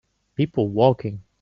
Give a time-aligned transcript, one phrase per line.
[0.35, 1.21] People walking